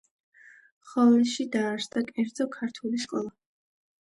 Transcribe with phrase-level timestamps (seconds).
[0.91, 3.33] ხოვლეში დაარსდა კერძო ქართული სკოლა.